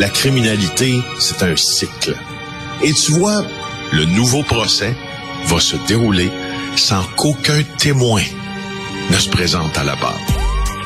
[0.00, 2.16] la criminalité, c'est un cycle.
[2.82, 3.44] Et tu vois,
[3.92, 4.96] le nouveau procès
[5.44, 6.30] va se dérouler
[6.74, 8.22] sans qu'aucun témoin
[9.10, 10.18] ne se présente à la barre.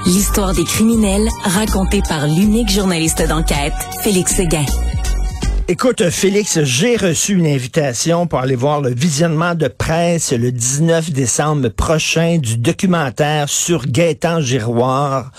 [0.05, 4.65] L'histoire des criminels racontée par l'unique journaliste d'enquête, Félix Seguin.
[5.67, 11.11] Écoute, Félix, j'ai reçu une invitation pour aller voir le visionnement de presse le 19
[11.11, 15.33] décembre prochain du documentaire sur Gaëtan Giroir.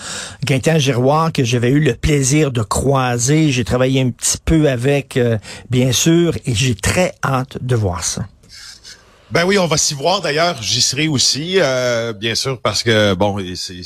[0.44, 3.52] Gaëtan Giroir que j'avais eu le plaisir de croiser.
[3.52, 5.38] J'ai travaillé un petit peu avec, euh,
[5.70, 8.26] bien sûr, et j'ai très hâte de voir ça.
[9.32, 10.62] Ben oui, on va s'y voir d'ailleurs.
[10.62, 13.82] J'y serai aussi, euh, bien sûr, parce que bon, c'est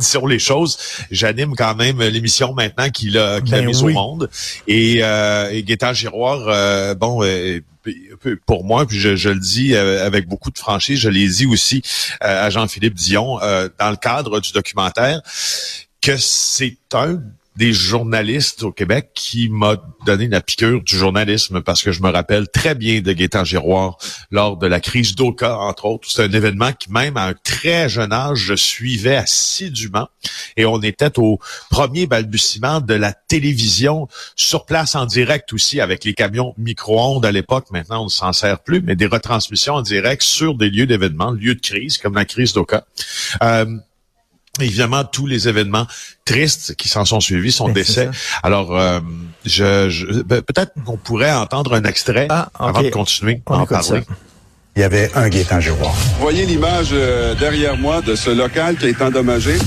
[0.00, 0.78] sur les choses.
[1.10, 4.30] J'anime quand même l'émission maintenant qu'il a, qu'il a ben mise au monde.
[4.66, 7.60] Et, euh, et Gaétan Giroir, euh, bon, euh,
[8.46, 11.82] pour moi, puis je, je, le dis avec beaucoup de franchise, je l'ai dit aussi
[12.20, 15.20] à Jean-Philippe Dion dans le cadre du documentaire,
[16.00, 17.20] que c'est un
[17.56, 22.10] des journalistes au Québec qui m'a donné la piqûre du journalisme parce que je me
[22.10, 23.98] rappelle très bien de Gaétan Giroir
[24.30, 26.08] lors de la crise d'Oka, entre autres.
[26.10, 30.08] C'est un événement qui, même à un très jeune âge, je suivais assidûment
[30.56, 31.38] et on était au
[31.70, 37.32] premier balbutiement de la télévision sur place en direct aussi avec les camions micro-ondes à
[37.32, 37.66] l'époque.
[37.70, 41.32] Maintenant, on ne s'en sert plus, mais des retransmissions en direct sur des lieux d'événements,
[41.32, 42.84] lieux de crise comme la crise d'Oka.
[43.42, 43.66] Euh,
[44.60, 45.86] Évidemment, tous les événements
[46.26, 48.10] tristes qui s'en sont suivis, son ben, décès.
[48.42, 49.00] Alors, euh,
[49.46, 54.02] je, ben, peut-être qu'on pourrait entendre un extrait ah, avant de continuer à en parler.
[54.76, 55.86] Il y avait un guet Vous
[56.20, 59.58] voyez l'image euh, derrière moi de ce local qui est endommagé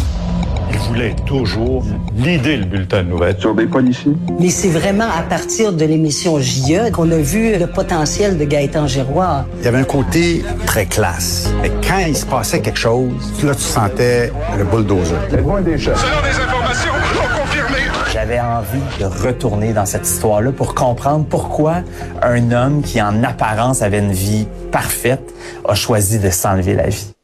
[0.71, 1.83] il voulait toujours
[2.16, 3.35] l'idée le bulletin de nouvelles.
[3.39, 4.13] Sur des policiers.
[4.39, 8.88] Mais c'est vraiment à partir de l'émission JE qu'on a vu le potentiel de Gaëtan
[8.88, 9.45] Giroir.
[9.59, 11.49] Il y avait un côté très classe.
[11.63, 13.11] Et quand il se passait quelque chose,
[13.44, 15.17] là, tu sentais le bulldozer.
[15.30, 16.91] Selon des informations
[17.39, 17.85] confirmées.
[18.13, 21.81] J'avais envie de retourner dans cette histoire-là pour comprendre pourquoi
[22.22, 25.34] un homme qui, en apparence, avait une vie parfaite,
[25.67, 27.15] a choisi de s'enlever la vie.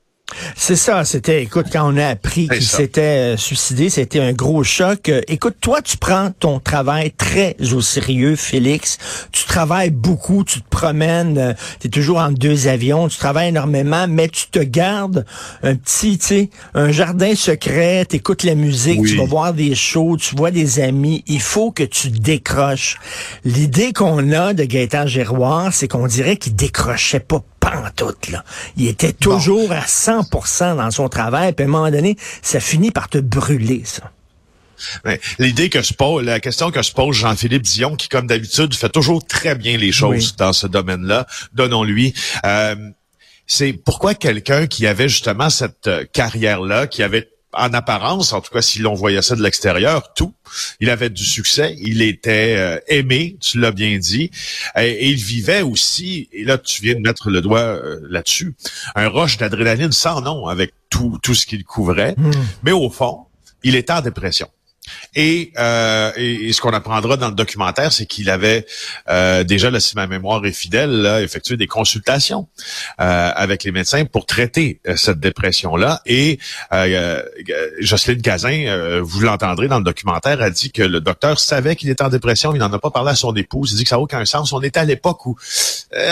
[0.56, 4.64] C'est ça, c'était, écoute, quand on a appris qu'il s'était euh, suicidé, c'était un gros
[4.64, 5.10] choc.
[5.10, 8.98] Euh, écoute, toi, tu prends ton travail très au sérieux, Félix.
[9.32, 13.50] Tu travailles beaucoup, tu te promènes, euh, tu es toujours en deux avions, tu travailles
[13.50, 15.26] énormément, mais tu te gardes
[15.64, 19.76] un petit, tu sais, un jardin secret, tu écoutes la musique, tu vas voir des
[19.76, 21.24] shows, tu vois des amis.
[21.28, 22.98] Il faut que tu décroches.
[23.44, 28.44] L'idée qu'on a de Gaëtan Giroir, c'est qu'on dirait qu'il décrochait pas pantoute, là.
[28.78, 32.92] Il était toujours à 100% dans son travail, puis à un moment donné, ça finit
[32.92, 34.12] par te brûler, ça.
[35.38, 38.90] L'idée que se pose, la question que se pose Jean-Philippe Dion, qui comme d'habitude fait
[38.90, 42.14] toujours très bien les choses dans ce domaine-là, donnons-lui.
[42.46, 42.76] Euh,
[43.48, 48.52] c'est pourquoi quelqu'un qui avait justement cette euh, carrière-là, qui avait en apparence, en tout
[48.54, 50.34] cas si l'on voyait ça de l'extérieur, tout.
[50.80, 54.32] Il avait du succès, il était euh, aimé, tu l'as bien dit,
[54.78, 58.56] et, il vivait aussi, et là tu viens de mettre le doigt euh, là-dessus,
[58.96, 62.32] un rush d'adrénaline sans nom avec tout, tout ce qu'il couvrait, hmm.
[62.64, 63.26] mais au fond,
[63.64, 64.48] il était en dépression.
[65.16, 68.66] Et, euh, et, ce qu'on apprendra dans le documentaire, c'est qu'il avait
[69.10, 72.48] euh, déjà, là, si ma mémoire est fidèle, là, effectué des consultations
[73.00, 76.02] euh, avec les médecins pour traiter euh, cette dépression-là.
[76.06, 76.40] Et
[76.74, 77.22] euh,
[77.80, 82.04] Jocelyne Cazin, vous l'entendrez dans le documentaire, a dit que le docteur savait qu'il était
[82.04, 83.72] en dépression, il n'en a pas parlé à son épouse.
[83.72, 84.54] Il dit que ça n'a aucun sens.
[84.54, 85.36] On est à l'époque où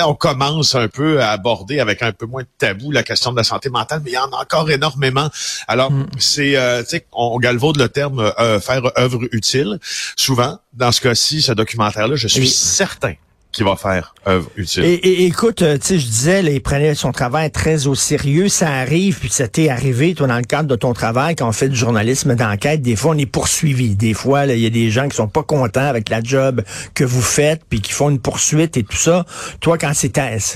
[0.05, 3.37] on commence un peu à aborder avec un peu moins de tabou la question de
[3.37, 5.29] la santé mentale, mais il y en a encore énormément.
[5.67, 6.07] Alors, mm.
[6.17, 8.31] c'est, tu sais, on galvaude le terme
[8.69, 9.79] faire œuvre utile.
[10.15, 13.13] Souvent, dans ce cas-ci, ce documentaire-là, je suis certain
[13.51, 14.83] qui va faire œuvre utile.
[14.83, 18.47] Et, écoute, euh, tu sais, je disais, là, il prenait son travail très au sérieux.
[18.47, 21.51] Ça arrive, puis ça t'est arrivé, toi, dans le cadre de ton travail, quand on
[21.51, 23.95] fait du journalisme d'enquête, des fois, on est poursuivi.
[23.95, 27.03] Des fois, il y a des gens qui sont pas contents avec la job que
[27.03, 29.25] vous faites, puis qui font une poursuite et tout ça.
[29.61, 30.11] Toi, quand c'est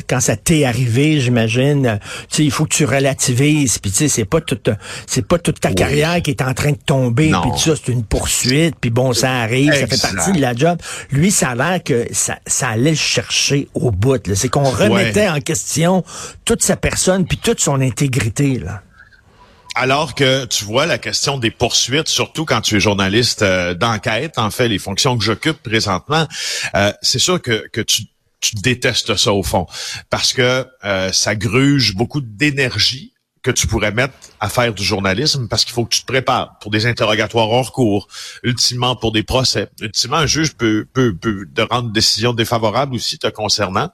[0.08, 2.00] quand ça t'est arrivé, j'imagine,
[2.30, 4.70] tu sais, il faut que tu relativises, puis tu sais, c'est pas toute,
[5.08, 7.92] c'est pas toute ta carrière qui est en train de tomber, puis tout ça, c'est
[7.92, 10.78] une poursuite, puis bon, ça arrive, ça fait partie de la job.
[11.12, 14.22] Lui, ça a l'air que ça, ça allait chercher au bout.
[14.36, 16.04] C'est qu'on remettait en question
[16.46, 18.60] toute sa personne puis toute son intégrité.
[18.60, 18.82] Là.
[19.76, 24.38] Alors que tu vois la question des poursuites, surtout quand tu es journaliste euh, d'enquête,
[24.38, 26.28] en fait, les fonctions que j'occupe présentement,
[26.76, 28.04] euh, c'est sûr que, que tu,
[28.40, 29.66] tu détestes ça au fond,
[30.12, 33.13] parce que euh, ça gruge beaucoup d'énergie
[33.44, 36.58] que tu pourrais mettre à faire du journalisme parce qu'il faut que tu te prépares
[36.60, 38.08] pour des interrogatoires hors cours,
[38.42, 39.70] ultimement pour des procès.
[39.82, 43.92] Ultimement, un juge peut, peut, peut de rendre une décision défavorable aussi te concernant.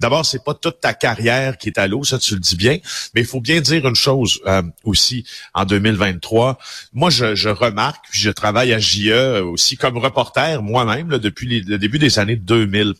[0.00, 2.78] D'abord, c'est pas toute ta carrière qui est à l'eau, ça tu le dis bien,
[3.14, 5.24] mais il faut bien dire une chose euh, aussi
[5.54, 6.58] en 2023.
[6.92, 11.78] Moi, je, je remarque, puis je travaille à JE aussi comme reporter moi-même depuis le
[11.78, 12.94] début des années 2000.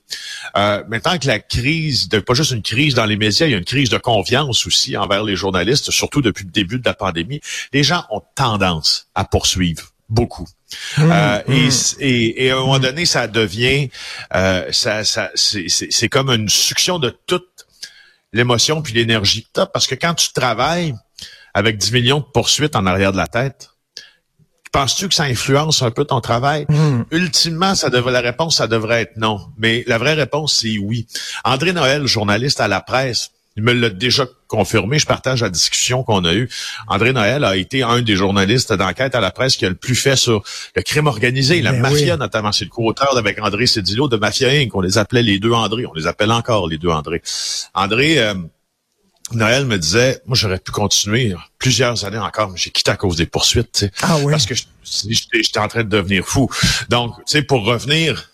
[0.56, 3.54] Euh, maintenant que la crise, de, pas juste une crise dans les médias, il y
[3.54, 6.94] a une crise de confiance aussi envers les journalistes surtout depuis le début de la
[6.94, 7.40] pandémie,
[7.72, 10.46] les gens ont tendance à poursuivre beaucoup.
[10.96, 11.70] Mmh, euh, mmh.
[12.00, 13.90] Et, à un moment donné, ça devient,
[14.34, 17.66] euh, ça, ça, c'est comme une succion de toute
[18.32, 20.94] l'émotion puis l'énergie que parce que quand tu travailles
[21.54, 23.70] avec 10 millions de poursuites en arrière de la tête,
[24.72, 26.66] penses-tu que ça influence un peu ton travail?
[26.68, 27.02] Mmh.
[27.10, 29.40] Ultimement, ça devrait, la réponse, ça devrait être non.
[29.56, 31.06] Mais la vraie réponse, c'est oui.
[31.44, 35.00] André Noël, journaliste à la presse, il me l'a déjà confirmé.
[35.00, 36.48] Je partage la discussion qu'on a eue.
[36.86, 39.96] André Noël a été un des journalistes d'enquête à la presse qui a le plus
[39.96, 40.44] fait sur
[40.76, 42.52] le crime organisé, la ben mafia notamment.
[42.52, 44.72] C'est le co-auteur avec André Cédillo de Mafia Inc.
[44.76, 45.86] On les appelait les deux André.
[45.86, 47.20] On les appelle encore les deux André.
[47.74, 48.20] André...
[48.20, 48.34] Euh,
[49.30, 53.16] Noël me disait, moi j'aurais pu continuer plusieurs années encore, mais j'ai quitté à cause
[53.16, 54.30] des poursuites, Ah oui.
[54.30, 56.48] Parce que j'étais en train de devenir fou.
[56.88, 58.30] Donc, tu sais, pour revenir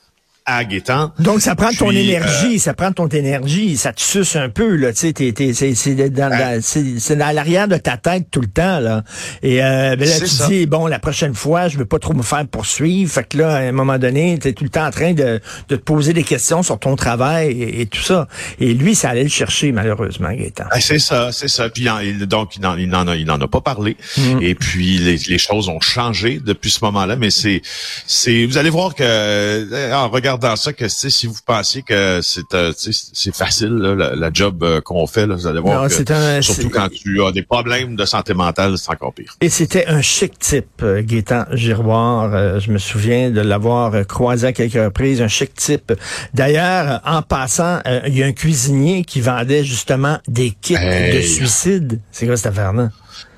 [1.21, 4.77] donc, ça prend ton énergie, euh, ça prend ton énergie, ça te suce un peu,
[4.77, 9.05] là, tu sais, c'est dans, c'est dans l'arrière de ta tête tout le temps, là.
[9.43, 12.23] Et euh, ben là, tu dis, bon, la prochaine fois, je veux pas trop me
[12.23, 13.11] faire poursuivre.
[13.11, 15.41] Fait que là, à un moment donné, tu es tout le temps en train de,
[15.69, 18.29] de, te poser des questions sur ton travail et, tout ça.
[18.61, 20.65] Et lui, ça allait le chercher, malheureusement, Gaëtan.
[20.71, 21.71] Ben, c'est ça, c'est ça.
[21.71, 21.89] Puis
[22.27, 23.97] donc, il n'en il en, il en a pas parlé.
[24.19, 24.43] Mm.
[24.43, 27.63] Et puis, les, les, choses ont changé depuis ce moment-là, mais c'est...
[28.07, 30.09] c'est Vous allez voir que, euh, en
[30.39, 35.07] dans ça que si vous pensiez que c'est euh, c'est facile la, job euh, qu'on
[35.07, 38.77] fait, là, vous allez voir que, surtout quand tu as des problèmes de santé mentale,
[38.79, 39.37] c'est encore pire.
[39.41, 42.61] Et c'était un chic type, euh, Gaétan Giroir.
[42.61, 45.93] je me souviens de l'avoir croisé à quelques reprises, un chic type.
[46.33, 52.01] D'ailleurs, en passant, il y a un cuisinier qui vendait justement des kits de suicide.
[52.11, 52.91] C'est quoi cette affaire-là?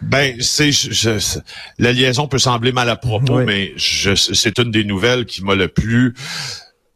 [0.02, 0.70] Ben, c'est
[1.78, 5.68] la liaison peut sembler mal à propos, mais c'est une des nouvelles qui m'a le
[5.68, 6.14] plus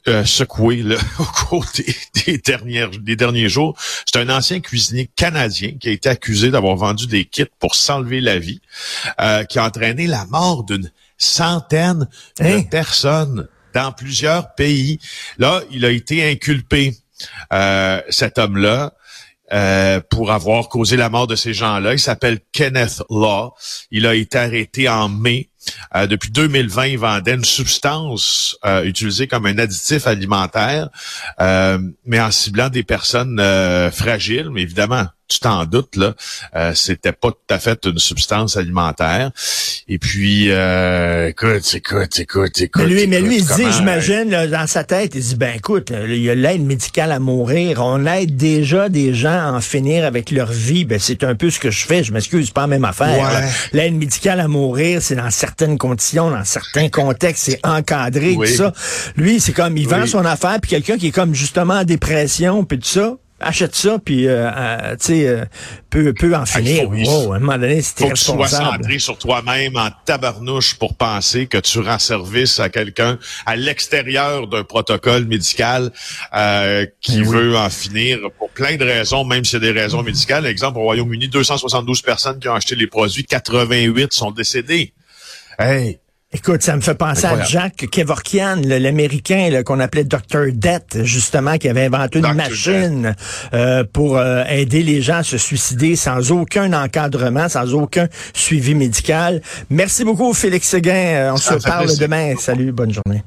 [0.08, 0.82] euh, secoué
[1.18, 1.66] au cours
[2.24, 3.76] des, dernières, des derniers jours.
[4.06, 8.22] C'est un ancien cuisinier canadien qui a été accusé d'avoir vendu des kits pour s'enlever
[8.22, 8.62] la vie,
[9.20, 12.08] euh, qui a entraîné la mort d'une centaine
[12.38, 12.62] de hein?
[12.62, 14.98] personnes dans plusieurs pays.
[15.36, 16.96] Là, il a été inculpé,
[17.52, 18.94] euh, cet homme-là.
[20.08, 21.92] pour avoir causé la mort de ces gens-là.
[21.92, 23.52] Il s'appelle Kenneth Law.
[23.90, 25.49] Il a été arrêté en mai
[25.94, 30.88] euh, depuis 2020, il vendait une substance euh, utilisée comme un additif alimentaire,
[31.40, 33.40] euh, mais en ciblant des personnes
[33.92, 36.14] fragiles, mais évidemment, tu t'en doutes, là,
[36.56, 39.30] euh, c'était pas tout à fait une substance alimentaire.
[39.88, 42.82] Et puis, euh, écoute, écoute, écoute, écoute.
[42.82, 46.22] Mais lui, mais lui il dit, j'imagine, dans sa tête, il dit, ben écoute, il
[46.22, 47.80] y a l'aide médicale à mourir.
[47.82, 50.84] On aide déjà des gens à en finir avec leur vie.
[50.84, 52.02] Ben c'est un peu ce que je fais.
[52.02, 53.48] Je m'excuse, pas la même affaire.
[53.72, 58.72] L'aide médicale à mourir, c'est dans certaines conditions, dans certains contextes, c'est encadré, tout ça.
[59.16, 62.64] Lui, c'est comme, il vend son affaire, puis quelqu'un qui est comme justement en dépression,
[62.64, 65.44] puis tout ça achète ça, puis euh, euh, tu sais, euh,
[65.88, 66.88] peut, peut en finir.
[66.88, 70.74] wow, à un moment donné, c'est Faut que tu sois centré sur toi-même en tabarnouche
[70.74, 75.90] pour penser que tu rends service à quelqu'un à l'extérieur d'un protocole médical
[77.00, 80.46] qui veut en finir pour plein de raisons, même si c'est des raisons médicales.
[80.46, 84.92] Exemple, au Royaume-Uni, 272 personnes qui ont acheté les produits, 88 sont décédées.
[85.58, 85.98] Hey,
[86.32, 90.52] Écoute, ça me fait penser à Jack Kevorkian, l'Américain qu'on appelait Dr.
[90.52, 93.16] Death, justement, qui avait inventé une machine
[93.52, 98.76] euh, pour euh, aider les gens à se suicider sans aucun encadrement, sans aucun suivi
[98.76, 99.42] médical.
[99.70, 100.92] Merci beaucoup, Félix Seguin.
[100.92, 102.34] Euh, on se parle demain.
[102.38, 103.24] Salut, bonne journée.